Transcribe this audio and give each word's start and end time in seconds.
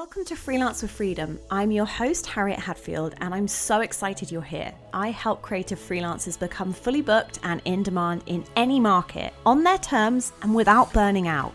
Welcome 0.00 0.24
to 0.24 0.34
Freelance 0.34 0.80
with 0.80 0.92
Freedom. 0.92 1.38
I'm 1.50 1.70
your 1.70 1.84
host, 1.84 2.26
Harriet 2.26 2.58
Hadfield, 2.58 3.14
and 3.20 3.34
I'm 3.34 3.46
so 3.46 3.80
excited 3.80 4.32
you're 4.32 4.40
here. 4.40 4.72
I 4.94 5.10
help 5.10 5.42
creative 5.42 5.78
freelancers 5.78 6.40
become 6.40 6.72
fully 6.72 7.02
booked 7.02 7.38
and 7.42 7.60
in 7.66 7.82
demand 7.82 8.22
in 8.24 8.46
any 8.56 8.80
market, 8.80 9.34
on 9.44 9.62
their 9.62 9.76
terms 9.76 10.32
and 10.40 10.54
without 10.54 10.90
burning 10.94 11.28
out. 11.28 11.52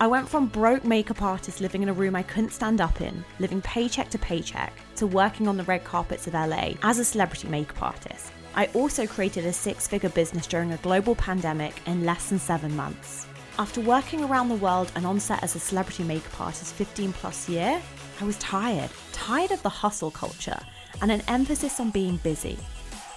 I 0.00 0.08
went 0.08 0.28
from 0.28 0.46
broke 0.48 0.84
makeup 0.84 1.22
artist 1.22 1.60
living 1.60 1.84
in 1.84 1.88
a 1.88 1.92
room 1.92 2.16
I 2.16 2.24
couldn't 2.24 2.50
stand 2.50 2.80
up 2.80 3.00
in, 3.00 3.24
living 3.38 3.62
paycheck 3.62 4.10
to 4.10 4.18
paycheck, 4.18 4.72
to 4.96 5.06
working 5.06 5.46
on 5.46 5.56
the 5.56 5.62
red 5.62 5.84
carpets 5.84 6.26
of 6.26 6.34
LA 6.34 6.72
as 6.82 6.98
a 6.98 7.04
celebrity 7.04 7.46
makeup 7.46 7.80
artist. 7.80 8.32
I 8.56 8.70
also 8.74 9.06
created 9.06 9.46
a 9.46 9.52
six 9.52 9.86
figure 9.86 10.08
business 10.08 10.48
during 10.48 10.72
a 10.72 10.78
global 10.78 11.14
pandemic 11.14 11.74
in 11.86 12.04
less 12.04 12.28
than 12.28 12.40
seven 12.40 12.74
months. 12.74 13.28
After 13.58 13.82
working 13.82 14.24
around 14.24 14.48
the 14.48 14.54
world 14.54 14.90
and 14.96 15.04
on 15.04 15.20
set 15.20 15.42
as 15.42 15.54
a 15.54 15.60
celebrity 15.60 16.04
makeup 16.04 16.40
artist 16.40 16.74
15 16.74 17.12
plus 17.12 17.48
year, 17.50 17.82
I 18.20 18.24
was 18.24 18.38
tired. 18.38 18.90
Tired 19.12 19.50
of 19.50 19.62
the 19.62 19.68
hustle 19.68 20.10
culture 20.10 20.58
and 21.02 21.12
an 21.12 21.22
emphasis 21.28 21.78
on 21.78 21.90
being 21.90 22.16
busy. 22.18 22.58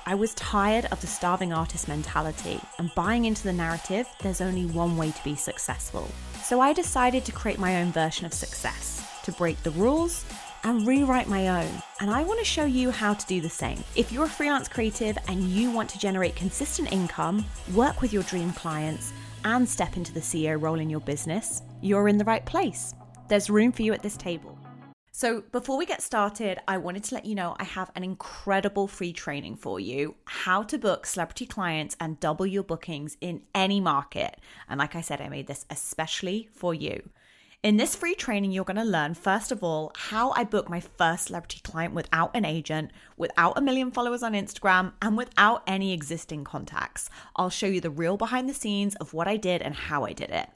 I 0.06 0.14
was 0.14 0.34
tired 0.34 0.86
of 0.92 1.00
the 1.00 1.08
starving 1.08 1.54
artist 1.54 1.88
mentality 1.88 2.60
and 2.78 2.94
buying 2.96 3.26
into 3.26 3.44
the 3.44 3.54
narrative 3.54 4.08
there's 4.22 4.42
only 4.42 4.66
one 4.66 4.98
way 4.98 5.12
to 5.12 5.24
be 5.24 5.36
successful. 5.36 6.08
So 6.44 6.60
I 6.60 6.74
decided 6.74 7.24
to 7.26 7.32
create 7.32 7.58
my 7.58 7.82
own 7.82 7.92
version 7.92 8.26
of 8.26 8.34
success, 8.34 9.04
to 9.24 9.32
break 9.32 9.64
the 9.64 9.72
rules 9.72 10.26
and 10.66 10.86
rewrite 10.86 11.28
my 11.28 11.48
own. 11.48 11.82
And 12.02 12.12
I 12.12 12.24
want 12.24 12.40
to 12.40 12.46
show 12.46 12.66
you 12.66 12.92
how 12.92 13.14
to 13.14 13.26
do 13.26 13.40
the 13.40 13.50
same. 13.50 13.84
If 13.96 14.12
you're 14.12 14.26
a 14.26 14.30
freelance 14.30 14.68
creative 14.68 15.18
and 15.28 15.44
you 15.44 15.72
want 15.72 15.90
to 15.92 16.00
generate 16.00 16.36
consistent 16.36 16.92
income, 16.92 17.46
work 17.74 18.02
with 18.02 18.12
your 18.12 18.24
dream 18.24 18.52
clients, 18.52 19.14
and 19.46 19.68
step 19.70 19.96
into 19.96 20.12
the 20.12 20.20
CEO 20.20 20.62
role 20.62 20.80
in 20.80 20.90
your 20.90 21.00
business, 21.00 21.62
you're 21.82 22.10
in 22.10 22.18
the 22.18 22.26
right 22.26 22.46
place. 22.46 22.94
There's 23.30 23.50
room 23.50 23.72
for 23.72 23.84
you 23.84 23.94
at 23.94 24.04
this 24.04 24.18
table. 24.18 24.58
So, 25.12 25.44
before 25.54 25.78
we 25.78 25.86
get 25.86 26.02
started, 26.02 26.60
I 26.68 26.78
wanted 26.78 27.06
to 27.06 27.16
let 27.16 27.26
you 27.26 27.36
know 27.36 27.56
I 27.58 27.64
have 27.64 27.90
an 27.96 28.04
incredible 28.04 28.86
free 28.86 29.14
training 29.14 29.56
for 29.56 29.80
you 29.80 30.16
how 30.26 30.64
to 30.64 30.78
book 30.78 31.06
celebrity 31.06 31.46
clients 31.46 31.96
and 32.02 32.20
double 32.20 32.46
your 32.46 32.64
bookings 32.64 33.16
in 33.22 33.44
any 33.54 33.80
market. 33.80 34.42
And 34.68 34.78
like 34.78 34.94
I 34.94 35.00
said, 35.00 35.22
I 35.22 35.30
made 35.30 35.48
this 35.48 35.66
especially 35.70 36.50
for 36.52 36.74
you. 36.74 37.10
In 37.66 37.78
this 37.78 37.96
free 37.96 38.14
training, 38.14 38.52
you're 38.52 38.64
going 38.64 38.76
to 38.78 38.84
learn, 38.84 39.16
first 39.16 39.52
of 39.52 39.64
all, 39.64 39.92
how 39.96 40.30
I 40.36 40.44
book 40.44 40.70
my 40.70 40.80
first 40.80 41.26
celebrity 41.26 41.62
client 41.64 41.96
without 41.96 42.30
an 42.36 42.46
agent, 42.46 42.92
without 43.18 43.58
a 43.58 43.62
million 43.62 43.90
followers 43.90 44.22
on 44.22 44.34
Instagram, 44.34 44.94
and 45.02 45.18
without 45.18 45.64
any 45.66 45.92
existing 45.92 46.44
contacts. 46.44 47.10
I'll 47.36 47.50
show 47.50 47.66
you 47.66 47.82
the 47.82 47.90
real 47.90 48.18
behind 48.18 48.48
the 48.48 48.54
scenes 48.54 48.94
of 48.98 49.16
what 49.16 49.28
I 49.28 49.38
did 49.38 49.64
and 49.64 49.74
how 49.74 50.06
I 50.06 50.14
did 50.14 50.30
it. 50.30 50.48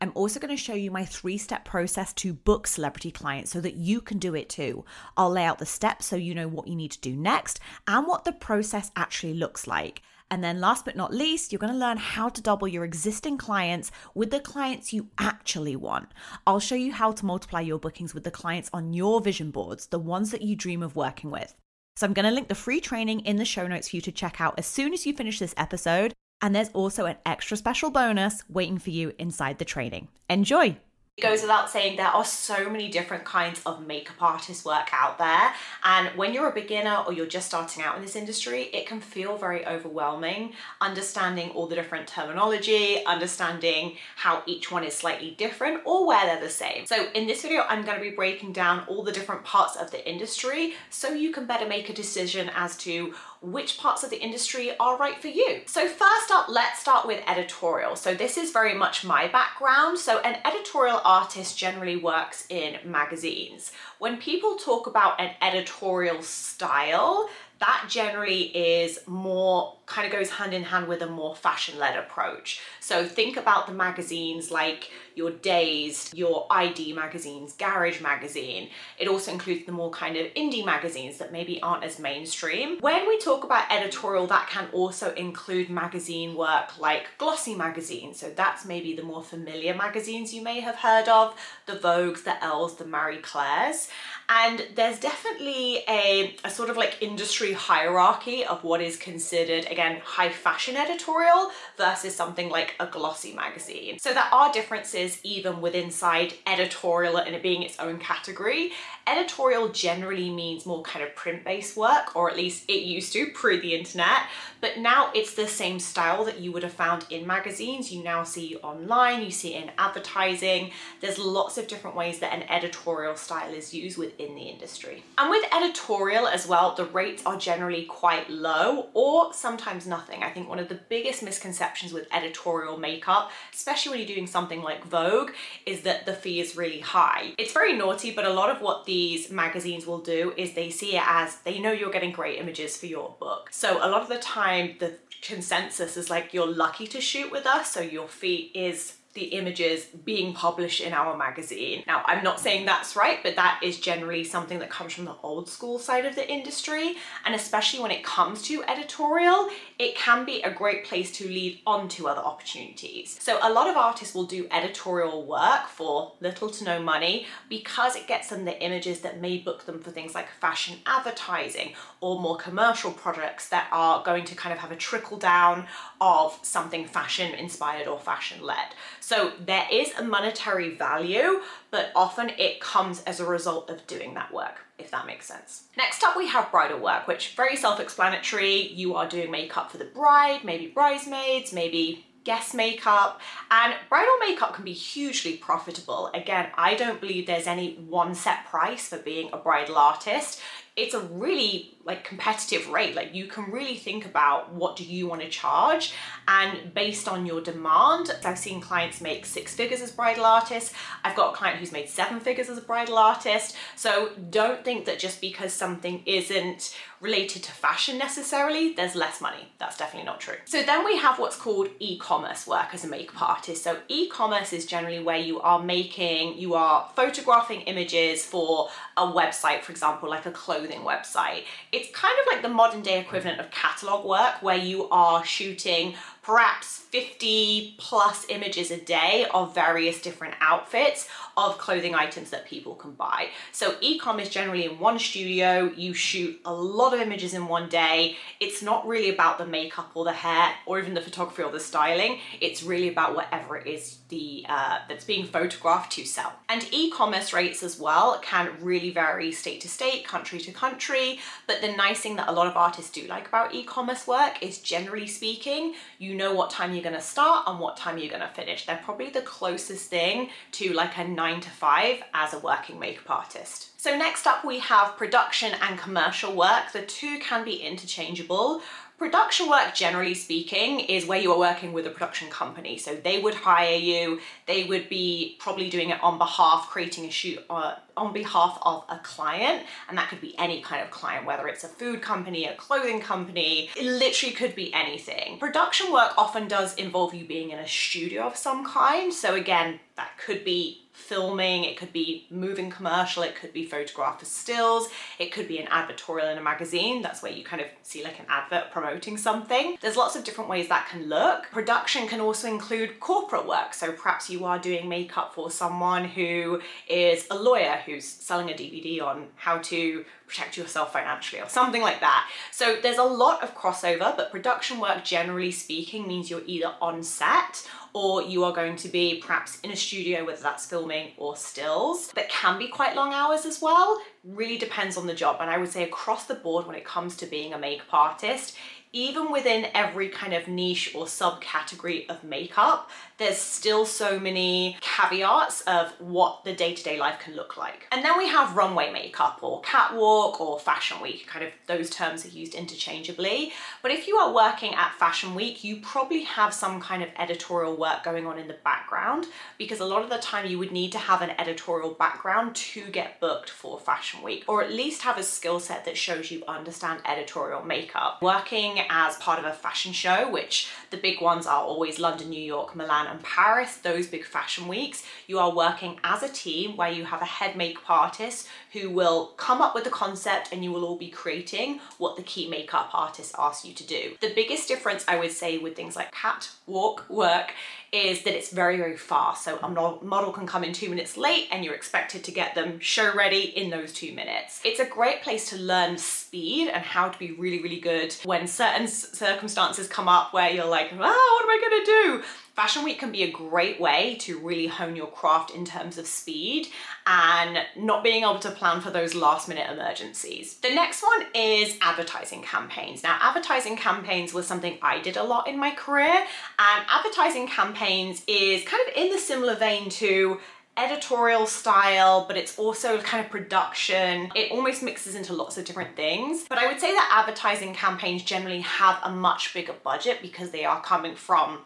I'm 0.00 0.12
also 0.14 0.38
going 0.38 0.56
to 0.56 0.56
show 0.56 0.74
you 0.74 0.92
my 0.92 1.04
three 1.04 1.36
step 1.36 1.64
process 1.64 2.12
to 2.12 2.32
book 2.32 2.68
celebrity 2.68 3.10
clients 3.10 3.50
so 3.50 3.60
that 3.60 3.74
you 3.74 4.00
can 4.00 4.20
do 4.20 4.36
it 4.36 4.48
too. 4.48 4.84
I'll 5.16 5.30
lay 5.30 5.44
out 5.44 5.58
the 5.58 5.66
steps 5.66 6.06
so 6.06 6.14
you 6.14 6.32
know 6.32 6.46
what 6.46 6.68
you 6.68 6.76
need 6.76 6.92
to 6.92 7.00
do 7.00 7.16
next 7.16 7.58
and 7.88 8.06
what 8.06 8.22
the 8.22 8.32
process 8.32 8.92
actually 8.94 9.34
looks 9.34 9.66
like. 9.66 10.00
And 10.32 10.42
then, 10.42 10.62
last 10.62 10.86
but 10.86 10.96
not 10.96 11.12
least, 11.12 11.52
you're 11.52 11.58
going 11.58 11.74
to 11.74 11.78
learn 11.78 11.98
how 11.98 12.30
to 12.30 12.40
double 12.40 12.66
your 12.66 12.86
existing 12.86 13.36
clients 13.36 13.92
with 14.14 14.30
the 14.30 14.40
clients 14.40 14.90
you 14.90 15.08
actually 15.18 15.76
want. 15.76 16.08
I'll 16.46 16.58
show 16.58 16.74
you 16.74 16.90
how 16.90 17.12
to 17.12 17.26
multiply 17.26 17.60
your 17.60 17.78
bookings 17.78 18.14
with 18.14 18.24
the 18.24 18.30
clients 18.30 18.70
on 18.72 18.94
your 18.94 19.20
vision 19.20 19.50
boards, 19.50 19.88
the 19.88 19.98
ones 19.98 20.30
that 20.30 20.40
you 20.40 20.56
dream 20.56 20.82
of 20.82 20.96
working 20.96 21.30
with. 21.30 21.54
So, 21.96 22.06
I'm 22.06 22.14
going 22.14 22.24
to 22.24 22.30
link 22.30 22.48
the 22.48 22.54
free 22.54 22.80
training 22.80 23.20
in 23.26 23.36
the 23.36 23.44
show 23.44 23.66
notes 23.66 23.90
for 23.90 23.96
you 23.96 24.02
to 24.02 24.10
check 24.10 24.40
out 24.40 24.54
as 24.56 24.64
soon 24.64 24.94
as 24.94 25.04
you 25.04 25.12
finish 25.12 25.38
this 25.38 25.54
episode. 25.58 26.14
And 26.40 26.54
there's 26.54 26.70
also 26.70 27.04
an 27.04 27.18
extra 27.26 27.58
special 27.58 27.90
bonus 27.90 28.42
waiting 28.48 28.78
for 28.78 28.88
you 28.88 29.12
inside 29.18 29.58
the 29.58 29.66
training. 29.66 30.08
Enjoy! 30.30 30.78
It 31.18 31.20
goes 31.20 31.42
without 31.42 31.68
saying 31.68 31.98
there 31.98 32.06
are 32.06 32.24
so 32.24 32.70
many 32.70 32.88
different 32.88 33.26
kinds 33.26 33.60
of 33.66 33.86
makeup 33.86 34.22
artist 34.22 34.64
work 34.64 34.88
out 34.94 35.18
there. 35.18 35.52
And 35.84 36.08
when 36.16 36.32
you're 36.32 36.48
a 36.48 36.54
beginner 36.54 37.04
or 37.06 37.12
you're 37.12 37.26
just 37.26 37.48
starting 37.48 37.82
out 37.82 37.96
in 37.96 38.02
this 38.02 38.16
industry, 38.16 38.70
it 38.72 38.86
can 38.86 38.98
feel 39.02 39.36
very 39.36 39.66
overwhelming 39.66 40.54
understanding 40.80 41.50
all 41.50 41.66
the 41.66 41.74
different 41.74 42.08
terminology, 42.08 43.04
understanding 43.04 43.98
how 44.16 44.42
each 44.46 44.72
one 44.72 44.84
is 44.84 44.94
slightly 44.94 45.32
different 45.32 45.82
or 45.84 46.06
where 46.06 46.24
they're 46.24 46.40
the 46.40 46.48
same. 46.48 46.86
So 46.86 47.06
in 47.14 47.26
this 47.26 47.42
video, 47.42 47.66
I'm 47.68 47.84
going 47.84 47.98
to 47.98 48.02
be 48.02 48.16
breaking 48.16 48.54
down 48.54 48.86
all 48.88 49.02
the 49.02 49.12
different 49.12 49.44
parts 49.44 49.76
of 49.76 49.90
the 49.90 50.08
industry 50.08 50.72
so 50.88 51.10
you 51.10 51.30
can 51.30 51.44
better 51.44 51.68
make 51.68 51.90
a 51.90 51.94
decision 51.94 52.50
as 52.54 52.74
to 52.78 53.12
which 53.42 53.76
parts 53.76 54.04
of 54.04 54.10
the 54.10 54.22
industry 54.22 54.70
are 54.78 54.96
right 54.96 55.20
for 55.20 55.28
you. 55.28 55.62
So 55.66 55.88
first 55.88 56.30
up, 56.30 56.46
let's 56.48 56.78
start 56.78 57.06
with 57.06 57.22
editorial. 57.26 57.96
So 57.96 58.14
this 58.14 58.38
is 58.38 58.52
very 58.52 58.72
much 58.72 59.04
my 59.04 59.26
background. 59.26 59.98
So 59.98 60.20
an 60.20 60.38
editorial 60.44 61.00
artist 61.04 61.58
generally 61.58 61.96
works 61.96 62.46
in 62.48 62.78
magazines. 62.84 63.72
When 63.98 64.16
people 64.16 64.56
talk 64.56 64.86
about 64.86 65.20
an 65.20 65.32
editorial 65.42 66.22
style, 66.22 67.28
that 67.62 67.86
generally 67.88 68.42
is 68.56 68.98
more 69.06 69.76
kind 69.86 70.06
of 70.06 70.12
goes 70.12 70.30
hand 70.30 70.52
in 70.52 70.64
hand 70.64 70.88
with 70.88 71.02
a 71.02 71.06
more 71.06 71.36
fashion 71.36 71.78
led 71.78 71.96
approach. 71.96 72.60
So 72.80 73.04
think 73.06 73.36
about 73.36 73.66
the 73.66 73.72
magazines 73.72 74.50
like 74.50 74.90
your 75.14 75.30
Dazed, 75.30 76.16
your 76.16 76.46
i-D 76.50 76.94
magazines, 76.94 77.52
Garage 77.52 78.00
magazine. 78.00 78.70
It 78.98 79.08
also 79.08 79.30
includes 79.30 79.66
the 79.66 79.72
more 79.72 79.90
kind 79.90 80.16
of 80.16 80.26
indie 80.34 80.64
magazines 80.64 81.18
that 81.18 81.30
maybe 81.30 81.60
aren't 81.60 81.84
as 81.84 81.98
mainstream. 81.98 82.78
When 82.80 83.06
we 83.06 83.18
talk 83.18 83.44
about 83.44 83.70
editorial, 83.70 84.26
that 84.28 84.48
can 84.48 84.68
also 84.72 85.12
include 85.14 85.68
magazine 85.68 86.34
work 86.34 86.78
like 86.78 87.08
Glossy 87.18 87.54
magazine. 87.54 88.14
So 88.14 88.30
that's 88.30 88.64
maybe 88.64 88.94
the 88.94 89.02
more 89.02 89.22
familiar 89.22 89.74
magazines 89.74 90.32
you 90.32 90.42
may 90.42 90.60
have 90.60 90.76
heard 90.76 91.08
of, 91.08 91.36
the 91.66 91.74
Vogues, 91.74 92.24
the 92.24 92.42
Elle's, 92.42 92.76
the 92.76 92.86
Marie 92.86 93.18
Claire's. 93.18 93.88
And 94.28 94.66
there's 94.74 94.98
definitely 94.98 95.82
a, 95.88 96.36
a 96.44 96.50
sort 96.50 96.70
of 96.70 96.78
like 96.78 96.96
industry 97.02 97.51
hierarchy 97.52 98.44
of 98.44 98.64
what 98.64 98.80
is 98.80 98.96
considered, 98.96 99.66
again, 99.70 100.00
high 100.04 100.30
fashion 100.30 100.76
editorial 100.76 101.50
versus 101.76 102.14
something 102.14 102.48
like 102.48 102.74
a 102.80 102.86
glossy 102.86 103.32
magazine. 103.34 103.98
So 103.98 104.12
there 104.12 104.28
are 104.32 104.52
differences 104.52 105.18
even 105.22 105.60
within 105.60 105.82
inside 105.92 106.34
editorial 106.46 107.18
and 107.18 107.34
it 107.34 107.42
being 107.42 107.62
its 107.62 107.78
own 107.78 107.98
category. 107.98 108.72
Editorial 109.06 109.68
generally 109.68 110.30
means 110.30 110.64
more 110.64 110.82
kind 110.82 111.04
of 111.04 111.14
print-based 111.14 111.76
work, 111.76 112.16
or 112.16 112.30
at 112.30 112.36
least 112.36 112.64
it 112.68 112.82
used 112.82 113.12
to 113.12 113.26
pre 113.32 113.60
the 113.60 113.74
internet, 113.74 114.22
but 114.60 114.78
now 114.78 115.10
it's 115.14 115.34
the 115.34 115.48
same 115.48 115.78
style 115.80 116.24
that 116.24 116.38
you 116.38 116.52
would 116.52 116.62
have 116.62 116.72
found 116.72 117.04
in 117.10 117.26
magazines. 117.26 117.92
You 117.92 118.02
now 118.02 118.22
see 118.22 118.56
online, 118.62 119.22
you 119.22 119.30
see 119.30 119.54
in 119.54 119.70
advertising. 119.76 120.70
There's 121.00 121.18
lots 121.18 121.58
of 121.58 121.66
different 121.66 121.96
ways 121.96 122.20
that 122.20 122.32
an 122.32 122.44
editorial 122.44 123.16
style 123.16 123.52
is 123.52 123.74
used 123.74 123.98
within 123.98 124.34
the 124.34 124.42
industry. 124.42 125.02
And 125.18 125.30
with 125.30 125.44
editorial 125.52 126.28
as 126.28 126.46
well, 126.46 126.74
the 126.74 126.84
rates 126.86 127.22
are 127.26 127.36
generally 127.42 127.84
quite 127.84 128.30
low 128.30 128.88
or 128.94 129.34
sometimes 129.34 129.86
nothing. 129.86 130.22
I 130.22 130.30
think 130.30 130.48
one 130.48 130.58
of 130.58 130.68
the 130.68 130.80
biggest 130.88 131.22
misconceptions 131.22 131.92
with 131.92 132.06
editorial 132.12 132.78
makeup, 132.78 133.30
especially 133.52 133.90
when 133.90 133.98
you're 134.00 134.14
doing 134.14 134.26
something 134.26 134.62
like 134.62 134.84
Vogue, 134.84 135.32
is 135.66 135.82
that 135.82 136.06
the 136.06 136.14
fee 136.14 136.40
is 136.40 136.56
really 136.56 136.80
high. 136.80 137.34
It's 137.38 137.52
very 137.52 137.76
naughty, 137.76 138.12
but 138.12 138.24
a 138.24 138.32
lot 138.32 138.50
of 138.50 138.62
what 138.62 138.86
these 138.86 139.30
magazines 139.30 139.86
will 139.86 140.00
do 140.00 140.32
is 140.36 140.54
they 140.54 140.70
see 140.70 140.96
it 140.96 141.02
as 141.04 141.36
they 141.38 141.58
know 141.58 141.72
you're 141.72 141.90
getting 141.90 142.12
great 142.12 142.38
images 142.38 142.76
for 142.76 142.86
your 142.86 143.14
book. 143.18 143.48
So 143.50 143.78
a 143.84 143.88
lot 143.88 144.02
of 144.02 144.08
the 144.08 144.18
time, 144.18 144.76
the 144.78 144.94
consensus 145.22 145.96
is 145.96 146.10
like 146.10 146.32
you're 146.34 146.46
lucky 146.46 146.86
to 146.88 147.00
shoot 147.00 147.30
with 147.30 147.46
us, 147.46 147.72
so 147.72 147.80
your 147.80 148.08
fee 148.08 148.50
is 148.54 148.96
the 149.14 149.24
images 149.24 149.86
being 150.04 150.32
published 150.32 150.80
in 150.80 150.94
our 150.94 151.16
magazine. 151.16 151.84
Now, 151.86 152.02
I'm 152.06 152.24
not 152.24 152.40
saying 152.40 152.64
that's 152.64 152.96
right, 152.96 153.18
but 153.22 153.36
that 153.36 153.60
is 153.62 153.78
generally 153.78 154.24
something 154.24 154.58
that 154.60 154.70
comes 154.70 154.94
from 154.94 155.04
the 155.04 155.16
old 155.22 155.50
school 155.50 155.78
side 155.78 156.06
of 156.06 156.14
the 156.14 156.30
industry. 156.30 156.94
And 157.26 157.34
especially 157.34 157.80
when 157.80 157.90
it 157.90 158.02
comes 158.04 158.42
to 158.48 158.62
editorial, 158.64 159.50
it 159.78 159.94
can 159.96 160.24
be 160.24 160.40
a 160.42 160.50
great 160.50 160.84
place 160.84 161.12
to 161.18 161.28
lead 161.28 161.60
on 161.66 161.88
to 161.90 162.08
other 162.08 162.22
opportunities. 162.22 163.18
So, 163.20 163.38
a 163.42 163.52
lot 163.52 163.68
of 163.68 163.76
artists 163.76 164.14
will 164.14 164.24
do 164.24 164.46
editorial 164.50 165.26
work 165.26 165.68
for 165.68 166.12
little 166.20 166.48
to 166.48 166.64
no 166.64 166.82
money 166.82 167.26
because 167.50 167.96
it 167.96 168.06
gets 168.06 168.28
them 168.28 168.46
the 168.46 168.62
images 168.62 169.00
that 169.00 169.20
may 169.20 169.36
book 169.36 169.66
them 169.66 169.80
for 169.80 169.90
things 169.90 170.14
like 170.14 170.28
fashion 170.40 170.78
advertising 170.86 171.74
or 172.00 172.18
more 172.18 172.36
commercial 172.36 172.92
products 172.92 173.48
that 173.50 173.68
are 173.72 174.02
going 174.04 174.24
to 174.24 174.34
kind 174.34 174.52
of 174.54 174.58
have 174.58 174.72
a 174.72 174.76
trickle 174.76 175.18
down 175.18 175.66
of 176.00 176.38
something 176.42 176.86
fashion 176.86 177.34
inspired 177.34 177.86
or 177.86 177.98
fashion 177.98 178.42
led. 178.42 178.74
So 179.02 179.32
there 179.44 179.66
is 179.70 179.92
a 179.98 180.04
monetary 180.04 180.76
value, 180.76 181.40
but 181.72 181.90
often 181.96 182.30
it 182.38 182.60
comes 182.60 183.02
as 183.02 183.18
a 183.18 183.26
result 183.26 183.68
of 183.68 183.84
doing 183.88 184.14
that 184.14 184.32
work, 184.32 184.60
if 184.78 184.92
that 184.92 185.06
makes 185.06 185.26
sense. 185.26 185.64
Next 185.76 186.04
up, 186.04 186.16
we 186.16 186.28
have 186.28 186.52
bridal 186.52 186.78
work, 186.78 187.08
which 187.08 187.34
very 187.34 187.56
self-explanatory. 187.56 188.68
You 188.68 188.94
are 188.94 189.08
doing 189.08 189.32
makeup 189.32 189.72
for 189.72 189.78
the 189.78 189.86
bride, 189.86 190.44
maybe 190.44 190.68
bridesmaids, 190.68 191.52
maybe 191.52 192.06
guest 192.24 192.54
makeup 192.54 193.20
and 193.50 193.74
bridal 193.88 194.16
makeup 194.20 194.54
can 194.54 194.64
be 194.64 194.72
hugely 194.72 195.36
profitable 195.36 196.08
again 196.14 196.48
i 196.54 196.72
don't 196.72 197.00
believe 197.00 197.26
there's 197.26 197.48
any 197.48 197.74
one 197.88 198.14
set 198.14 198.46
price 198.46 198.88
for 198.88 198.98
being 198.98 199.28
a 199.32 199.36
bridal 199.36 199.76
artist 199.76 200.40
it's 200.74 200.94
a 200.94 201.00
really 201.00 201.76
like 201.84 202.02
competitive 202.04 202.68
rate. 202.70 202.94
Like 202.94 203.14
you 203.14 203.26
can 203.26 203.50
really 203.50 203.76
think 203.76 204.06
about 204.06 204.54
what 204.54 204.76
do 204.76 204.84
you 204.84 205.06
want 205.06 205.20
to 205.20 205.28
charge 205.28 205.92
and 206.26 206.72
based 206.72 207.08
on 207.08 207.26
your 207.26 207.40
demand 207.40 208.14
i've 208.24 208.38
seen 208.38 208.60
clients 208.60 209.00
make 209.00 209.26
six 209.26 209.54
figures 209.54 209.82
as 209.82 209.90
bridal 209.90 210.24
artists. 210.24 210.72
I've 211.04 211.16
got 211.16 211.34
a 211.34 211.36
client 211.36 211.58
who's 211.58 211.72
made 211.72 211.88
seven 211.88 212.20
figures 212.20 212.48
as 212.48 212.56
a 212.56 212.62
bridal 212.62 212.96
artist. 212.96 213.54
So 213.76 214.12
don't 214.30 214.64
think 214.64 214.86
that 214.86 214.98
just 214.98 215.20
because 215.20 215.52
something 215.52 216.02
isn't 216.06 216.74
related 217.02 217.42
to 217.42 217.50
fashion 217.50 217.98
necessarily 217.98 218.72
there's 218.74 218.94
less 218.94 219.20
money. 219.20 219.48
That's 219.58 219.76
definitely 219.76 220.06
not 220.06 220.20
true. 220.20 220.36
So 220.44 220.62
then 220.62 220.84
we 220.84 220.96
have 220.98 221.18
what's 221.18 221.36
called 221.36 221.68
e-commerce 221.80 222.46
work 222.46 222.72
as 222.72 222.84
a 222.84 222.88
makeup 222.88 223.20
artist. 223.20 223.64
So 223.64 223.78
e-commerce 223.88 224.52
is 224.52 224.64
generally 224.64 225.02
where 225.02 225.18
you 225.18 225.40
are 225.40 225.60
making 225.60 226.38
you 226.38 226.54
are 226.54 226.88
photographing 226.94 227.62
images 227.62 228.24
for 228.24 228.68
a 228.96 229.06
website 229.06 229.62
for 229.62 229.72
example 229.72 230.08
like 230.08 230.26
a 230.26 230.30
clothing 230.30 230.82
website. 230.82 231.42
It's 231.72 231.90
kind 231.90 232.14
of 232.20 232.32
like 232.32 232.42
the 232.42 232.48
modern 232.48 232.82
day 232.82 233.00
equivalent 233.00 233.40
of 233.40 233.50
catalog 233.82 234.06
work 234.06 234.42
where 234.42 234.56
you 234.56 234.88
are 234.90 235.24
shooting 235.24 235.94
perhaps 236.22 236.78
50 236.78 237.74
plus 237.78 238.26
images 238.28 238.70
a 238.70 238.76
day 238.76 239.26
of 239.34 239.54
various 239.54 240.00
different 240.00 240.34
outfits 240.40 241.08
of 241.36 241.58
clothing 241.58 241.94
items 241.94 242.30
that 242.30 242.46
people 242.46 242.74
can 242.74 242.92
buy. 242.92 243.28
So 243.50 243.74
e-com 243.80 244.20
is 244.20 244.28
generally 244.28 244.66
in 244.66 244.78
one 244.78 244.98
studio, 244.98 245.72
you 245.74 245.94
shoot 245.94 246.38
a 246.44 246.52
lot 246.52 246.94
of 246.94 247.00
images 247.00 247.34
in 247.34 247.48
one 247.48 247.68
day. 247.68 248.18
It's 248.38 248.62
not 248.62 248.86
really 248.86 249.10
about 249.10 249.38
the 249.38 249.46
makeup 249.46 249.90
or 249.94 250.04
the 250.04 250.12
hair 250.12 250.52
or 250.66 250.78
even 250.78 250.94
the 250.94 251.00
photography 251.00 251.42
or 251.42 251.50
the 251.50 251.58
styling. 251.58 252.18
It's 252.40 252.62
really 252.62 252.88
about 252.88 253.16
whatever 253.16 253.56
it 253.56 253.66
is 253.66 253.98
the 254.08 254.44
uh, 254.48 254.80
that's 254.88 255.06
being 255.06 255.24
photographed 255.24 255.92
to 255.92 256.04
sell. 256.04 256.34
And 256.48 256.68
e-commerce 256.70 257.32
rates 257.32 257.62
as 257.62 257.80
well 257.80 258.20
can 258.22 258.50
really 258.60 258.90
vary 258.90 259.32
state 259.32 259.62
to 259.62 259.68
state, 259.68 260.06
country 260.06 260.38
to 260.40 260.52
country. 260.52 261.18
But 261.46 261.62
the 261.62 261.72
nice 261.72 262.00
thing 262.00 262.16
that 262.16 262.28
a 262.28 262.32
lot 262.32 262.46
of 262.46 262.56
artists 262.56 262.92
do 262.92 263.06
like 263.08 263.26
about 263.26 263.54
e-commerce 263.54 263.71
work 264.06 264.42
is 264.42 264.58
generally 264.58 265.06
speaking, 265.06 265.74
you 265.98 266.14
know 266.14 266.34
what 266.34 266.50
time 266.50 266.72
you're 266.72 266.82
gonna 266.82 267.00
start 267.00 267.44
and 267.46 267.58
what 267.58 267.76
time 267.76 267.98
you're 267.98 268.10
gonna 268.10 268.30
finish. 268.34 268.66
They're 268.66 268.80
probably 268.84 269.10
the 269.10 269.22
closest 269.22 269.88
thing 269.88 270.30
to 270.52 270.72
like 270.72 270.98
a 270.98 271.04
nine 271.04 271.40
to 271.40 271.50
five 271.50 272.02
as 272.14 272.34
a 272.34 272.38
working 272.38 272.78
makeup 272.78 273.10
artist. 273.10 273.80
So 273.80 273.96
next 273.96 274.26
up 274.26 274.44
we 274.44 274.58
have 274.60 274.96
production 274.96 275.52
and 275.62 275.78
commercial 275.78 276.34
work. 276.34 276.72
The 276.72 276.82
two 276.82 277.18
can 277.18 277.44
be 277.44 277.56
interchangeable. 277.56 278.62
Production 279.02 279.50
work, 279.50 279.74
generally 279.74 280.14
speaking, 280.14 280.78
is 280.78 281.04
where 281.06 281.18
you 281.18 281.32
are 281.32 281.38
working 281.38 281.72
with 281.72 281.88
a 281.88 281.90
production 281.90 282.30
company. 282.30 282.78
So 282.78 282.94
they 282.94 283.20
would 283.20 283.34
hire 283.34 283.74
you, 283.74 284.20
they 284.46 284.62
would 284.62 284.88
be 284.88 285.36
probably 285.40 285.68
doing 285.68 285.90
it 285.90 286.00
on 286.04 286.18
behalf, 286.18 286.68
creating 286.70 287.06
a 287.06 287.10
shoot 287.10 287.40
uh, 287.50 287.74
on 287.96 288.12
behalf 288.12 288.60
of 288.62 288.84
a 288.88 288.98
client. 288.98 289.66
And 289.88 289.98
that 289.98 290.08
could 290.08 290.20
be 290.20 290.38
any 290.38 290.62
kind 290.62 290.84
of 290.84 290.92
client, 290.92 291.26
whether 291.26 291.48
it's 291.48 291.64
a 291.64 291.68
food 291.68 292.00
company, 292.00 292.44
a 292.44 292.54
clothing 292.54 293.00
company, 293.00 293.70
it 293.76 293.84
literally 293.84 294.36
could 294.36 294.54
be 294.54 294.72
anything. 294.72 295.36
Production 295.40 295.92
work 295.92 296.16
often 296.16 296.46
does 296.46 296.76
involve 296.76 297.12
you 297.12 297.24
being 297.24 297.50
in 297.50 297.58
a 297.58 297.66
studio 297.66 298.22
of 298.22 298.36
some 298.36 298.64
kind. 298.64 299.12
So 299.12 299.34
again, 299.34 299.80
that 299.96 300.12
could 300.24 300.44
be 300.44 300.81
filming, 300.92 301.64
it 301.64 301.76
could 301.76 301.92
be 301.92 302.26
moving 302.30 302.70
commercial, 302.70 303.22
it 303.22 303.34
could 303.34 303.52
be 303.52 303.64
photograph 303.64 304.18
for 304.18 304.24
stills, 304.24 304.88
it 305.18 305.32
could 305.32 305.48
be 305.48 305.58
an 305.58 305.66
advertorial 305.66 306.30
in 306.30 306.38
a 306.38 306.42
magazine. 306.42 307.02
That's 307.02 307.22
where 307.22 307.32
you 307.32 307.44
kind 307.44 307.62
of 307.62 307.68
see 307.82 308.04
like 308.04 308.18
an 308.18 308.26
advert 308.28 308.70
promoting 308.70 309.16
something. 309.16 309.76
There's 309.80 309.96
lots 309.96 310.16
of 310.16 310.24
different 310.24 310.50
ways 310.50 310.68
that 310.68 310.88
can 310.88 311.08
look. 311.08 311.50
Production 311.50 312.06
can 312.06 312.20
also 312.20 312.48
include 312.48 313.00
corporate 313.00 313.46
work. 313.46 313.74
So 313.74 313.92
perhaps 313.92 314.28
you 314.28 314.44
are 314.44 314.58
doing 314.58 314.88
makeup 314.88 315.34
for 315.34 315.50
someone 315.50 316.04
who 316.04 316.60
is 316.88 317.26
a 317.30 317.34
lawyer 317.34 317.80
who's 317.86 318.04
selling 318.04 318.50
a 318.50 318.54
DVD 318.54 319.02
on 319.02 319.28
how 319.36 319.58
to 319.58 320.04
protect 320.32 320.56
yourself 320.56 320.94
financially 320.94 321.42
or 321.42 321.48
something 321.48 321.82
like 321.82 322.00
that. 322.00 322.30
So 322.50 322.76
there's 322.82 322.96
a 322.96 323.04
lot 323.04 323.42
of 323.42 323.54
crossover, 323.54 324.16
but 324.16 324.32
production 324.32 324.80
work 324.80 325.04
generally 325.04 325.50
speaking 325.50 326.08
means 326.08 326.30
you're 326.30 326.42
either 326.46 326.72
on 326.80 327.02
set 327.02 327.68
or 327.92 328.22
you 328.22 328.42
are 328.44 328.54
going 328.54 328.76
to 328.76 328.88
be 328.88 329.20
perhaps 329.20 329.60
in 329.60 329.70
a 329.70 329.76
studio, 329.76 330.24
whether 330.24 330.42
that's 330.42 330.64
filming 330.64 331.10
or 331.18 331.36
stills. 331.36 332.10
That 332.12 332.30
can 332.30 332.58
be 332.58 332.68
quite 332.68 332.96
long 332.96 333.12
hours 333.12 333.44
as 333.44 333.60
well. 333.60 334.00
Really 334.24 334.56
depends 334.56 334.96
on 334.96 335.06
the 335.06 335.14
job. 335.14 335.36
And 335.40 335.50
I 335.50 335.58
would 335.58 335.68
say 335.68 335.82
across 335.84 336.24
the 336.24 336.34
board 336.34 336.66
when 336.66 336.76
it 336.76 336.86
comes 336.86 337.14
to 337.16 337.26
being 337.26 337.52
a 337.52 337.58
makeup 337.58 337.92
artist, 337.92 338.56
even 338.92 339.32
within 339.32 339.68
every 339.74 340.08
kind 340.08 340.34
of 340.34 340.48
niche 340.48 340.94
or 340.94 341.06
subcategory 341.06 342.08
of 342.10 342.22
makeup, 342.22 342.90
there's 343.16 343.38
still 343.38 343.86
so 343.86 344.18
many 344.18 344.76
caveats 344.80 345.62
of 345.62 345.92
what 346.00 346.44
the 346.44 346.52
day-to-day 346.52 346.98
life 346.98 347.18
can 347.20 347.34
look 347.34 347.56
like. 347.56 347.86
And 347.92 348.04
then 348.04 348.18
we 348.18 348.28
have 348.28 348.56
runway 348.56 348.92
makeup 348.92 349.38
or 349.42 349.60
catwalk 349.62 350.40
or 350.40 350.58
fashion 350.58 351.00
week, 351.00 351.26
kind 351.26 351.44
of 351.44 351.52
those 351.66 351.88
terms 351.88 352.26
are 352.26 352.30
used 352.30 352.54
interchangeably. 352.54 353.52
But 353.80 353.92
if 353.92 354.06
you 354.08 354.16
are 354.16 354.34
working 354.34 354.74
at 354.74 354.94
fashion 354.94 355.34
week, 355.34 355.64
you 355.64 355.76
probably 355.80 356.24
have 356.24 356.52
some 356.52 356.80
kind 356.80 357.02
of 357.02 357.08
editorial 357.16 357.76
work 357.76 358.02
going 358.02 358.26
on 358.26 358.38
in 358.38 358.48
the 358.48 358.56
background 358.64 359.26
because 359.56 359.80
a 359.80 359.84
lot 359.84 360.02
of 360.02 360.10
the 360.10 360.18
time 360.18 360.46
you 360.46 360.58
would 360.58 360.72
need 360.72 360.92
to 360.92 360.98
have 360.98 361.22
an 361.22 361.30
editorial 361.38 361.90
background 361.90 362.54
to 362.56 362.84
get 362.86 363.20
booked 363.20 363.50
for 363.50 363.78
fashion 363.78 364.22
week 364.22 364.44
or 364.48 364.62
at 364.62 364.72
least 364.72 365.02
have 365.02 365.16
a 365.16 365.22
skill 365.22 365.60
set 365.60 365.84
that 365.84 365.96
shows 365.96 366.30
you 366.30 366.42
understand 366.46 367.00
editorial 367.06 367.62
makeup. 367.62 368.20
Working 368.20 368.81
as 368.88 369.16
part 369.16 369.38
of 369.38 369.44
a 369.44 369.52
fashion 369.52 369.92
show, 369.92 370.30
which 370.30 370.68
the 370.90 370.96
big 370.96 371.20
ones 371.20 371.46
are 371.46 371.62
always 371.62 371.98
London, 371.98 372.30
New 372.30 372.42
York, 372.42 372.76
Milan 372.76 373.06
and 373.06 373.22
Paris, 373.22 373.76
those 373.76 374.06
big 374.06 374.24
fashion 374.24 374.68
weeks, 374.68 375.04
you 375.26 375.38
are 375.38 375.54
working 375.54 375.98
as 376.04 376.22
a 376.22 376.28
team 376.28 376.76
where 376.76 376.90
you 376.90 377.04
have 377.04 377.22
a 377.22 377.26
head 377.26 377.56
makeup 377.56 377.88
artist 377.88 378.48
who 378.72 378.90
will 378.90 379.26
come 379.36 379.60
up 379.60 379.74
with 379.74 379.84
the 379.84 379.90
concept 379.90 380.52
and 380.52 380.62
you 380.64 380.72
will 380.72 380.84
all 380.84 380.96
be 380.96 381.10
creating 381.10 381.80
what 381.98 382.16
the 382.16 382.22
key 382.22 382.48
makeup 382.48 382.90
artist 382.92 383.34
asks 383.38 383.64
you 383.64 383.74
to 383.74 383.86
do. 383.86 384.14
The 384.20 384.32
biggest 384.34 384.68
difference 384.68 385.04
I 385.06 385.18
would 385.18 385.32
say 385.32 385.58
with 385.58 385.76
things 385.76 385.96
like 385.96 386.10
catwalk 386.12 387.08
work 387.08 387.52
is 387.92 388.22
that 388.22 388.34
it's 388.34 388.50
very, 388.50 388.78
very 388.78 388.96
fast. 388.96 389.44
So 389.44 389.58
a 389.62 389.68
model 389.68 390.32
can 390.32 390.46
come 390.46 390.64
in 390.64 390.72
two 390.72 390.88
minutes 390.88 391.18
late 391.18 391.48
and 391.52 391.62
you're 391.62 391.74
expected 391.74 392.24
to 392.24 392.30
get 392.30 392.54
them 392.54 392.80
show 392.80 393.14
ready 393.14 393.42
in 393.42 393.68
those 393.68 393.92
two 393.92 394.14
minutes. 394.14 394.62
It's 394.64 394.80
a 394.80 394.86
great 394.86 395.20
place 395.20 395.50
to 395.50 395.56
learn 395.56 395.98
speed 395.98 396.68
and 396.68 396.82
how 396.82 397.10
to 397.10 397.18
be 397.18 397.32
really, 397.32 397.62
really 397.62 397.80
good 397.80 398.16
when 398.24 398.46
certain 398.46 398.71
circumstances 398.88 399.88
come 399.88 400.08
up 400.08 400.32
where 400.32 400.50
you're 400.50 400.66
like, 400.66 400.92
ah, 400.92 400.98
what 400.98 401.44
am 401.44 401.50
I 401.50 401.60
gonna 401.62 401.84
do? 401.84 402.24
Fashion 402.54 402.84
Week 402.84 402.98
can 402.98 403.10
be 403.10 403.22
a 403.22 403.30
great 403.30 403.80
way 403.80 404.16
to 404.20 404.38
really 404.38 404.66
hone 404.66 404.94
your 404.94 405.06
craft 405.06 405.52
in 405.52 405.64
terms 405.64 405.96
of 405.96 406.06
speed 406.06 406.68
and 407.06 407.58
not 407.76 408.04
being 408.04 408.24
able 408.24 408.38
to 408.40 408.50
plan 408.50 408.82
for 408.82 408.90
those 408.90 409.14
last 409.14 409.48
minute 409.48 409.70
emergencies. 409.70 410.58
The 410.58 410.68
next 410.68 411.02
one 411.02 411.26
is 411.34 411.78
advertising 411.80 412.42
campaigns. 412.42 413.02
Now, 413.02 413.16
advertising 413.22 413.76
campaigns 413.76 414.34
was 414.34 414.46
something 414.46 414.78
I 414.82 415.00
did 415.00 415.16
a 415.16 415.24
lot 415.24 415.48
in 415.48 415.58
my 415.58 415.70
career, 415.70 416.12
and 416.12 416.86
advertising 416.90 417.48
campaigns 417.48 418.22
is 418.26 418.64
kind 418.64 418.82
of 418.86 418.94
in 418.94 419.10
the 419.10 419.18
similar 419.18 419.54
vein 419.54 419.88
to 419.90 420.38
editorial 420.76 421.46
style, 421.46 422.24
but 422.26 422.36
it's 422.36 422.58
also 422.58 422.98
kind 423.00 423.24
of 423.24 423.30
production. 423.30 424.30
It 424.34 424.50
almost 424.50 424.82
mixes 424.82 425.14
into 425.14 425.32
lots 425.32 425.58
of 425.58 425.64
different 425.64 425.96
things. 425.96 426.46
But 426.48 426.58
I 426.58 426.66
would 426.66 426.80
say 426.80 426.92
that 426.92 427.10
advertising 427.12 427.74
campaigns 427.74 428.22
generally 428.22 428.60
have 428.60 428.98
a 429.02 429.10
much 429.10 429.52
bigger 429.52 429.74
budget 429.84 430.18
because 430.22 430.50
they 430.50 430.64
are 430.64 430.80
coming 430.82 431.14
from 431.14 431.60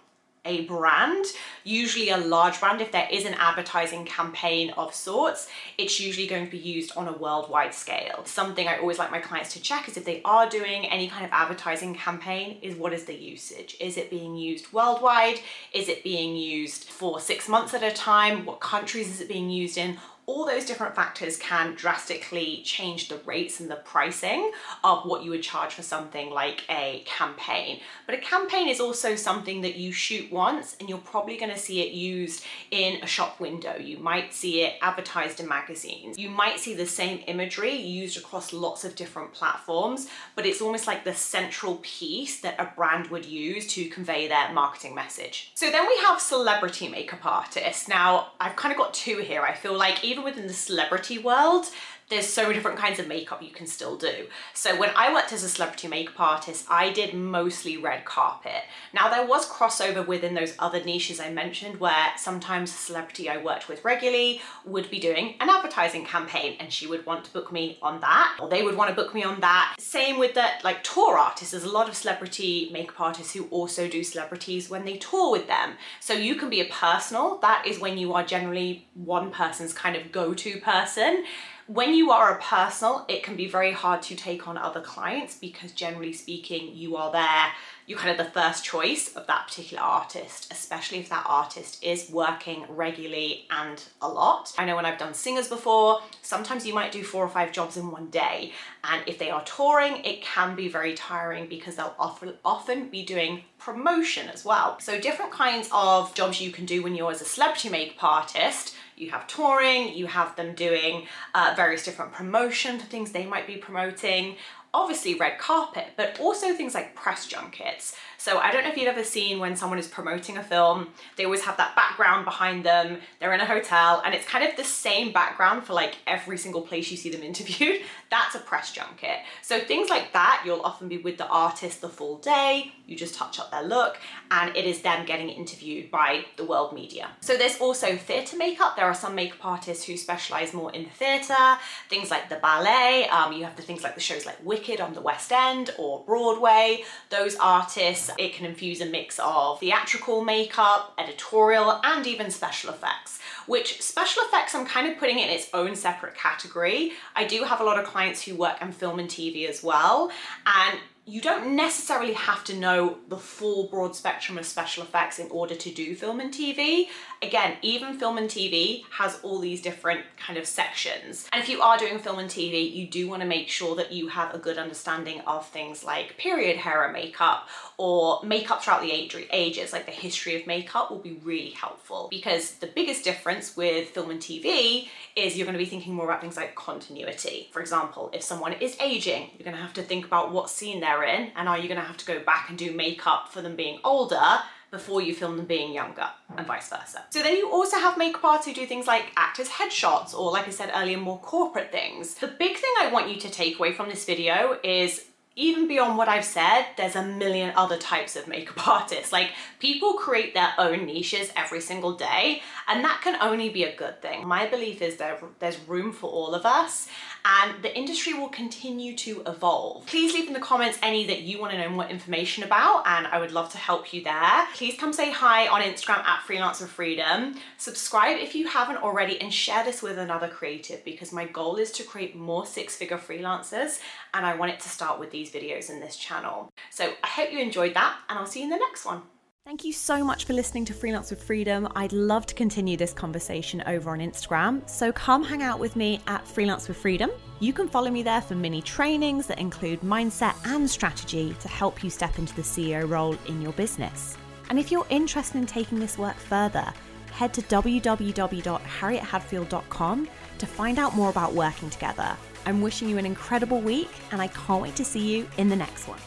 a 0.47 0.63
brand, 0.63 1.27
usually 1.65 2.11
a 2.11 2.17
large 2.17 2.59
brand, 2.61 2.81
if 2.81 2.93
there 2.93 3.09
is 3.11 3.25
an 3.25 3.35
advertising 3.35 4.07
campaign 4.07 4.71
of 4.77 4.95
sorts, 4.95 5.49
it's 5.77 6.01
usually 6.01 6.27
going 6.27 6.47
to 6.47 6.51
be 6.51 6.57
used 6.57 6.97
on 6.97 7.09
a 7.09 7.13
worldwide 7.13 7.75
scale. 7.75 8.23
Something 8.25 8.69
I 8.69 8.79
always 8.79 8.99
like 8.99 9.11
my 9.11 9.19
clients 9.19 9.53
to 9.55 9.61
check 9.61 9.89
is 9.89 9.97
if 9.97 10.05
they 10.05 10.23
are 10.25 10.49
doing 10.49 10.87
any 10.87 11.09
kind 11.09 11.25
of 11.25 11.33
advertising 11.33 11.95
campaign, 11.95 12.59
is 12.63 12.77
what 12.77 12.93
is 12.93 13.05
the 13.05 13.15
usage? 13.15 13.77
Is 13.81 13.97
it 13.97 14.09
being 14.09 14.37
used 14.37 14.73
worldwide? 14.73 15.41
Is 15.73 15.89
it 15.89 16.03
being 16.03 16.37
used 16.37 16.85
for 16.85 17.21
six 17.21 17.49
months 17.49 17.75
at 17.75 17.83
a 17.83 17.93
time? 17.93 18.47
What 18.47 18.61
countries 18.61 19.11
is 19.11 19.21
it 19.21 19.29
being 19.29 19.51
used 19.51 19.77
in? 19.77 19.99
All 20.27 20.45
those 20.45 20.67
different 20.67 20.97
factors 20.97 21.37
can 21.37 21.75
drastically 21.75 22.61
change 22.65 23.09
the 23.09 23.21
rates 23.25 23.61
and 23.61 23.71
the 23.71 23.77
pricing 23.77 24.51
of 24.83 25.05
what 25.05 25.23
you 25.23 25.31
would 25.31 25.43
charge 25.43 25.73
for 25.73 25.83
something 25.83 26.31
like 26.31 26.65
a 26.69 27.05
campaign. 27.07 27.81
But 28.07 28.17
a 28.17 28.21
campaign 28.21 28.69
is 28.69 28.81
also 28.81 29.15
something 29.15 29.61
that 29.61 29.77
you 29.77 29.93
shoot 29.93 30.31
once 30.33 30.77
and 30.81 30.89
you're 30.89 30.99
probably 30.99 31.37
going 31.37 31.53
to 31.53 31.59
see 31.59 31.81
it 31.81 31.93
used 31.93 32.45
in 32.73 33.01
a 33.03 33.07
shop 33.07 33.39
window. 33.39 33.77
You 33.77 33.99
might 33.99 34.35
see 34.35 34.63
it 34.63 34.75
advertised 34.83 35.39
in 35.39 35.47
magazines. 35.47 36.19
You 36.19 36.31
might 36.31 36.59
see 36.59 36.75
the 36.75 36.87
same 36.87 37.23
imagery 37.29 37.77
used 37.77 38.19
across 38.19 38.53
lots 38.53 38.85
of 38.85 38.97
different 38.97 39.33
platforms, 39.33 40.09
but 40.35 40.45
it's 40.45 40.61
almost 40.61 40.89
like 40.89 41.05
the 41.05 41.15
central 41.15 41.79
piece 41.83 42.41
that 42.41 42.59
a 42.59 42.73
brand 42.75 43.09
would 43.09 43.25
use 43.25 43.67
to 43.75 43.89
convey 43.91 44.27
their 44.27 44.53
marketing 44.53 44.95
message. 44.95 45.53
So 45.55 45.71
then 45.71 45.87
we 45.87 45.97
have 45.99 46.21
celebrity 46.21 46.89
makeup 46.89 47.25
artists. 47.25 47.87
Now, 47.87 48.33
I've 48.41 48.57
kind 48.57 48.73
of 48.73 48.79
got 48.79 48.93
two 48.93 49.19
here. 49.19 49.43
I 49.43 49.55
feel 49.55 49.77
like 49.77 50.05
even 50.05 50.16
even 50.17 50.25
within 50.25 50.47
the 50.47 50.53
celebrity 50.55 51.19
world, 51.19 51.67
there's 52.09 52.27
so 52.27 52.43
many 52.43 52.55
different 52.55 52.79
kinds 52.79 53.01
of 53.01 53.09
makeup 53.09 53.43
you 53.43 53.51
can 53.51 53.67
still 53.67 53.97
do. 53.97 54.27
So 54.55 54.79
when 54.79 54.91
I 54.95 55.13
worked 55.13 55.33
as 55.33 55.43
a 55.43 55.49
celebrity 55.49 55.89
makeup 55.89 56.21
artist, 56.21 56.65
I 56.71 56.93
did 56.93 57.15
mostly 57.15 57.77
red 57.77 58.05
carpet. 58.05 58.63
Now 58.95 59.09
there 59.09 59.27
was 59.27 59.49
crossover 59.49 60.07
within 60.07 60.35
those 60.35 60.55
other 60.59 60.83
niches 60.85 61.19
I 61.19 61.31
mentioned 61.31 61.81
where 61.81 62.13
sometimes 62.17 62.71
a 62.71 62.75
celebrity 62.75 63.29
I 63.29 63.43
worked 63.43 63.69
with 63.69 63.85
regularly 63.85 64.41
would 64.65 64.89
be 64.89 65.01
doing 65.01 65.35
an 65.41 65.51
advertising 65.51 66.05
campaign 66.05 66.57
and 66.61 66.73
she 66.73 66.87
would 66.87 67.05
want 67.07 67.25
to 67.25 67.33
book 67.33 67.51
me 67.51 67.79
on 67.83 68.01
that 68.01 68.39
or 68.41 68.49
they 68.49 68.63
would 68.63 68.77
want 68.77 68.91
to 68.91 68.97
book 68.97 69.13
me 69.13 69.25
on 69.25 69.41
that. 69.41 69.75
Same 69.81 70.19
with 70.19 70.35
the 70.35 70.47
like 70.63 70.85
tour 70.85 71.19
artists. 71.19 71.51
There's 71.51 71.65
a 71.65 71.69
lot 71.69 71.89
of 71.89 71.97
celebrity 71.97 72.71
makeup 72.73 73.01
artists 73.01 73.33
who 73.33 73.47
also 73.51 73.89
do 73.89 74.05
celebrities 74.05 74.71
when 74.71 74.85
they 74.85 74.97
tour 74.97 75.33
with 75.33 75.49
them. 75.49 75.73
So 75.99 76.13
you 76.13 76.37
can 76.37 76.51
be 76.51 76.61
a 76.61 76.67
personal, 76.67 77.39
that 77.39 77.67
is 77.67 77.81
when 77.81 77.99
you 77.99 78.13
are 78.15 78.25
generally 78.25 78.87
one 78.95 79.33
person's 79.33 79.73
kind 79.73 79.97
of 79.97 80.13
go-to 80.13 80.61
person 80.61 81.25
when 81.67 81.95
you 81.95 82.13
are 82.13 82.37
a 82.37 82.43
personal, 82.43 83.05
it 83.09 83.23
can 83.23 83.37
be 83.37 83.49
very 83.49 83.73
hard 83.73 84.03
to 84.03 84.15
take 84.15 84.47
on 84.47 84.57
other 84.57 84.81
clients 84.81 85.37
because 85.37 85.73
generally 85.73 86.13
speaking, 86.13 86.75
you 86.75 86.97
are 86.97 87.11
there, 87.11 87.53
you're 87.87 87.99
kind 87.99 88.19
of 88.19 88.25
the 88.25 88.33
first 88.33 88.65
choice 88.65 89.15
of 89.15 89.27
that 89.29 89.47
particular 89.47 89.83
artist, 89.83 90.53
especially 90.53 90.99
if 90.99 91.09
that 91.09 91.25
artist 91.27 91.83
is 91.85 92.11
working 92.11 92.65
regularly 92.69 93.47
and 93.51 93.83
a 94.03 94.09
lot. 94.09 94.53
I 94.59 94.65
know 94.65 94.75
when 94.75 94.85
I've 94.85 94.99
done 94.99 95.15
singers 95.15 95.49
before, 95.49 96.01
sometimes 96.21 96.67
you 96.67 96.75
might 96.75 96.91
do 96.91 97.05
four 97.05 97.25
or 97.25 97.29
five 97.29 97.53
jobs 97.53 97.77
in 97.77 97.91
one 97.91 98.11
day. 98.11 98.53
And 98.83 99.03
if 99.07 99.19
they 99.19 99.31
are 99.31 99.45
touring, 99.45 100.05
it 100.05 100.21
can 100.23 100.57
be 100.57 100.69
very 100.69 100.95
tiring 100.95 101.49
because 101.49 101.77
they'll 101.77 101.95
often, 101.99 102.35
often 102.45 102.89
be 102.89 103.05
doing 103.05 103.45
promotion 103.59 104.29
as 104.29 104.45
well. 104.45 104.81
So 104.81 105.01
different 105.01 105.31
kinds 105.31 105.69
of 105.73 106.13
jobs 106.15 106.41
you 106.41 106.51
can 106.51 106.67
do 106.67 106.83
when 106.83 106.97
you're 106.97 107.13
as 107.13 107.23
a 107.23 107.25
celebrity 107.25 107.69
makeup 107.69 108.03
artist 108.03 108.75
you 108.97 109.11
have 109.11 109.27
touring, 109.27 109.95
you 109.95 110.07
have 110.07 110.35
them 110.37 110.55
doing 110.55 111.07
uh, 111.35 111.53
various 111.55 111.85
different 111.85 112.13
promotion 112.13 112.79
for 112.79 112.87
things 112.87 113.13
they 113.13 113.27
might 113.27 113.47
be 113.47 113.57
promoting, 113.57 114.37
obviously 114.77 115.15
red 115.15 115.39
carpet, 115.39 115.87
but 115.97 116.21
also 116.21 116.53
things 116.53 116.75
like 116.75 116.95
press 116.95 117.27
junkets. 117.27 117.97
So 118.19 118.39
I 118.39 118.51
don't 118.51 118.65
know 118.65 118.71
if 118.71 118.77
you've 118.77 118.89
ever 118.89 119.05
seen 119.05 119.39
when 119.39 119.57
someone 119.57 119.79
is 119.79 119.87
promoting 119.87 120.37
a 120.37 120.43
film, 120.43 120.89
they 121.17 121.25
always 121.25 121.45
have 121.45 121.57
that 121.59 121.77
background 121.77 122.25
behind 122.25 122.65
them, 122.65 122.99
they're 123.21 123.33
in 123.33 123.41
a 123.41 123.47
hotel, 123.47 124.03
and 124.05 124.15
it's 124.15 124.27
kind 124.27 124.45
of 124.45 124.57
the 124.57 124.65
same 124.65 125.13
background 125.13 125.65
for 125.65 125.73
like 125.73 125.97
every 126.07 126.39
single 126.39 126.63
place 126.63 126.91
you 126.91 126.97
see 126.97 127.11
them 127.11 127.23
interviewed. 127.33 127.83
That's 128.11 128.35
a 128.35 128.39
press 128.39 128.73
junket. 128.73 129.19
So 129.43 129.61
things 129.61 129.91
like 129.91 130.13
that, 130.13 130.43
you'll 130.45 130.63
often 130.63 130.89
be 130.89 130.99
with 130.99 131.19
the 131.19 131.27
artist 131.27 131.81
the 131.81 131.89
full 131.89 132.19
day, 132.19 132.73
you 132.87 132.97
just 132.97 133.15
touch 133.15 133.39
up 133.39 133.51
their 133.51 133.63
look, 133.63 133.99
and 134.31 134.57
it 134.57 134.65
is 134.65 134.83
them 134.83 135.05
getting 135.07 135.29
interviewed 135.29 135.91
by 135.91 136.25
the 136.37 136.45
world 136.45 136.73
media. 136.73 137.09
So 137.21 137.37
there's 137.37 137.59
also 137.59 137.97
theatre 137.97 138.37
makeup. 138.37 138.77
There 138.77 138.85
are 138.85 138.95
some 138.95 139.15
makeup 139.15 139.45
artists 139.45 139.85
who 139.85 139.97
specialize 139.97 140.55
more 140.55 140.73
in 140.73 140.85
the 140.85 140.91
theatre, 140.91 141.59
things 141.89 142.11
like 142.11 142.29
the 142.29 142.37
ballet. 142.37 143.09
Um, 143.09 143.33
you 143.33 143.45
have 143.45 143.57
the 143.57 143.63
things 143.63 143.83
like 143.83 143.95
the 143.95 144.01
shows 144.01 144.25
like 144.25 144.45
Wicked 144.45 144.81
on 144.81 144.95
the 144.95 145.01
West 145.01 145.33
End 145.33 145.71
or 145.79 146.05
Broadway. 146.05 146.85
Those 147.11 147.37
artists, 147.37 148.06
it 148.19 148.35
can 148.35 148.47
infuse 148.47 148.81
a 148.81 148.87
mix 148.87 149.19
of 149.19 149.61
theatrical 149.61 150.25
makeup, 150.25 150.95
editorial, 150.99 151.81
and 151.83 152.07
even 152.07 152.31
special 152.31 152.71
effects 152.71 153.21
which 153.47 153.81
special 153.81 154.23
effects 154.25 154.55
I'm 154.55 154.67
kind 154.67 154.91
of 154.91 154.99
putting 154.99 155.19
in 155.19 155.29
its 155.29 155.49
own 155.55 155.77
separate 155.77 156.17
category. 156.17 156.93
I 157.15 157.25
do 157.25 157.45
have 157.45 157.61
a 157.61 157.65
lot 157.65 157.79
of 157.79 157.87
clients 157.87 158.23
who 158.23 158.35
work 158.35 158.61
in 158.61 158.73
film 158.73 158.99
and 158.99 159.09
TV 159.09 159.49
as 159.49 159.63
well, 159.63 160.11
and 160.45 160.79
you 161.09 161.21
don't 161.21 161.55
necessarily 161.55 162.15
have 162.15 162.43
to 162.43 162.57
know 162.57 162.99
the 163.09 163.17
full 163.17 163.69
broad 163.69 163.95
spectrum 163.95 164.37
of 164.39 164.45
special 164.45 164.83
effects 164.83 165.21
in 165.21 165.29
order 165.31 165.55
to 165.55 165.71
do 165.71 165.95
film 165.95 166.19
and 166.19 166.35
TV. 166.35 166.89
Again, 167.23 167.57
even 167.63 167.97
film 167.97 168.19
and 168.19 168.29
TV 168.29 168.83
has 168.91 169.21
all 169.23 169.39
these 169.39 169.63
different 169.63 170.01
kind 170.19 170.37
of 170.37 170.47
sections. 170.47 171.29
And 171.33 171.41
if 171.41 171.49
you 171.49 171.63
are 171.63 171.79
doing 171.79 172.01
film 172.01 172.19
and 172.19 172.29
TV, 172.29 172.73
you 172.73 172.89
do 172.89 173.09
want 173.09 173.23
to 173.23 173.29
make 173.29 173.49
sure 173.49 173.77
that 173.77 173.93
you 173.93 174.09
have 174.09 174.35
a 174.35 174.39
good 174.39 174.59
understanding 174.59 175.21
of 175.29 175.49
things 175.49 175.85
like 175.85 176.19
period 176.19 176.57
hair 176.57 176.83
and 176.83 176.93
makeup 176.93 177.49
or 177.79 178.21
makeup 178.25 178.65
throughout 178.65 178.83
the 178.83 178.91
ages, 178.91 179.73
like 179.73 179.87
the 179.87 179.93
history 179.93 180.35
of 180.35 180.47
makeup 180.49 180.91
will 180.91 180.99
be 180.99 181.21
really 181.23 181.51
helpful 181.51 182.09
because 182.11 182.55
the 182.55 182.67
biggest 182.67 183.05
difference 183.05 183.57
with 183.57 183.91
film 183.91 184.11
and 184.11 184.21
TV 184.21 184.89
is 185.15 185.37
you're 185.37 185.47
going 185.47 185.57
to 185.57 185.63
be 185.63 185.71
thinking 185.71 185.95
more 185.95 186.07
about 186.07 186.21
things 186.21 186.37
like 186.37 186.55
continuity. 186.57 187.49
For 187.53 187.61
example, 187.61 188.11
if 188.13 188.23
someone 188.23 188.55
is 188.55 188.77
aging, 188.81 189.31
you're 189.39 189.45
going 189.45 189.57
to 189.57 189.63
have 189.63 189.73
to 189.75 189.83
think 189.83 190.05
about 190.05 190.33
what 190.33 190.51
scene 190.51 190.81
they're 190.81 190.96
in 191.05 191.33
and 191.37 191.49
are 191.49 191.59
you 191.59 191.69
going 191.69 191.81
to 191.81 191.87
have 191.87 191.97
to 191.99 192.07
go 192.07 192.21
back 192.21 192.49
and 192.49 192.59
do 192.59 192.73
makeup 192.73 193.33
for 193.33 193.43
them 193.43 193.57
being 193.57 193.79
older 193.85 194.41
before 194.71 195.01
you 195.01 195.15
film 195.15 195.37
them 195.37 195.47
being 195.47 195.73
younger 195.73 196.09
and 196.37 196.47
vice 196.47 196.69
versa. 196.69 197.05
So 197.11 197.23
then 197.23 197.37
you 197.37 197.51
also 197.51 197.79
have 197.79 197.97
makeup 197.97 198.25
artists 198.25 198.47
who 198.47 198.55
do 198.55 198.67
things 198.67 198.87
like 198.87 199.13
actors 199.17 199.49
headshots 199.49 200.13
or 200.13 200.31
like 200.33 200.47
I 200.47 200.51
said 200.51 200.73
earlier 200.75 200.99
more 200.99 201.21
corporate 201.21 201.71
things. 201.71 202.15
The 202.15 202.27
big 202.27 202.57
thing 202.57 202.73
I 202.81 202.91
want 202.93 203.09
you 203.09 203.21
to 203.21 203.31
take 203.31 203.59
away 203.59 203.73
from 203.73 203.89
this 203.89 204.05
video 204.05 204.59
is 204.65 205.05
even 205.39 205.69
beyond 205.69 205.99
what 205.99 206.09
I've 206.09 206.25
said, 206.25 206.65
there's 206.79 206.97
a 206.97 207.05
million 207.05 207.53
other 207.57 207.77
types 207.77 208.17
of 208.17 208.27
makeup 208.27 208.67
artists. 208.69 209.13
Like 209.13 209.33
people 209.61 209.93
create 209.93 210.33
their 210.33 210.55
own 210.57 210.87
niches 210.87 211.31
every 211.37 211.61
single 211.61 211.93
day, 211.93 212.43
and 212.67 212.83
that 212.83 213.03
can 213.03 213.21
only 213.21 213.51
be 213.51 213.65
a 213.65 213.77
good 213.77 214.01
thing. 214.01 214.27
My 214.27 214.47
belief 214.47 214.81
is 214.81 214.97
there, 214.97 215.19
there's 215.39 215.59
room 215.69 215.93
for 215.93 216.11
all 216.11 216.35
of 216.35 216.47
us, 216.47 216.89
and 217.27 217.63
the 217.63 217.77
industry 217.77 218.15
will 218.15 218.31
continue 218.31 218.97
to 218.97 219.23
evolve. 219.27 219.85
Please 219.87 220.15
leave 220.15 220.27
in 220.27 220.33
the 220.33 220.41
comments 220.41 220.79
any 220.83 221.07
that 221.07 221.21
you 221.21 221.39
want 221.39 221.53
to 221.53 221.59
know 221.59 221.69
more 221.69 221.87
information 221.87 222.43
about, 222.43 222.87
and 222.87 223.07
I 223.07 223.19
would 223.19 223.33
love 223.33 223.51
to 223.53 223.59
help 223.59 223.93
you 223.93 224.03
there. 224.03 224.47
Please 224.55 224.79
come 224.79 224.93
say 224.95 225.11
hi 225.11 225.49
on 225.49 225.61
Instagram 225.61 225.99
at 225.99 226.21
Freelancer 226.21 226.67
Freedom. 226.67 227.35
Subscribe 227.59 228.17
if 228.19 228.35
you 228.35 228.49
haven't 228.49 228.79
already, 228.79 229.21
and 229.21 229.33
share 229.35 229.65
this 229.65 229.83
with 229.83 229.99
another 229.99 230.29
creative 230.29 230.83
because 230.83 231.13
my 231.13 231.27
goal 231.27 231.57
is 231.57 231.71
to 231.73 231.83
create 231.83 232.17
more 232.17 232.47
six-figure 232.47 232.99
freelancers, 232.99 233.81
and 234.15 234.25
I 234.25 234.35
want 234.35 234.53
it 234.53 234.61
to 234.61 234.69
start 234.71 234.99
with 234.99 235.11
these 235.11 235.26
these 235.27 235.43
videos 235.43 235.71
in 235.71 235.81
this 235.81 235.97
channel. 235.97 236.51
So 236.71 236.93
I 237.03 237.07
hope 237.07 237.33
you 237.33 237.39
enjoyed 237.39 237.73
that 237.75 237.97
and 238.09 238.19
I'll 238.19 238.27
see 238.27 238.41
you 238.41 238.45
in 238.45 238.51
the 238.51 238.57
next 238.57 238.85
one. 238.85 239.01
Thank 239.45 239.65
you 239.65 239.73
so 239.73 240.05
much 240.05 240.25
for 240.25 240.33
listening 240.33 240.65
to 240.65 240.75
Freelance 240.75 241.11
with 241.11 241.23
Freedom. 241.23 241.69
I'd 241.77 241.93
love 241.93 242.27
to 242.27 242.35
continue 242.35 242.77
this 242.77 242.93
conversation 242.93 243.63
over 243.69 243.91
on 243.91 244.01
Instagram, 244.01 244.69
so 244.69 244.91
come 244.91 245.23
hang 245.23 245.45
out 245.45 245.61
with 245.61 245.77
me 245.77 246.01
at 246.09 246.27
Freelance 246.27 246.67
with 246.67 246.79
Freedom. 246.79 247.13
You 247.39 247.53
can 247.53 247.69
follow 247.69 247.89
me 247.89 248.03
there 248.03 248.23
for 248.23 248.35
mini 248.35 248.61
trainings 248.61 249.29
that 249.29 249.39
include 249.39 249.83
mindset 249.83 250.35
and 250.47 250.69
strategy 250.69 251.37
to 251.39 251.47
help 251.47 251.85
you 251.85 251.91
step 251.91 252.19
into 252.19 252.35
the 252.35 252.43
CEO 252.43 252.91
role 252.91 253.17
in 253.29 253.41
your 253.41 253.53
business. 253.53 254.17
And 254.51 254.59
if 254.59 254.73
you're 254.73 254.87
interested 254.91 255.39
in 255.39 255.47
taking 255.47 255.79
this 255.79 255.97
work 255.97 256.17
further, 256.17 256.73
head 257.13 257.33
to 257.35 257.43
www.harriethadfield.com 257.43 260.09
to 260.39 260.47
find 260.47 260.79
out 260.81 260.97
more 260.97 261.11
about 261.11 261.35
working 261.35 261.71
together. 261.71 262.17
I'm 262.47 262.63
wishing 262.63 262.89
you 262.89 262.97
an 262.97 263.05
incredible 263.05 263.61
week, 263.61 263.91
and 264.13 264.23
I 264.23 264.29
can't 264.29 264.63
wait 264.63 264.77
to 264.77 264.85
see 264.85 265.01
you 265.01 265.29
in 265.37 265.49
the 265.49 265.57
next 265.57 265.89
one. 265.89 265.99